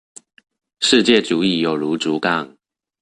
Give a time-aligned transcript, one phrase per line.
[0.79, 2.57] 世界主義有如竹槓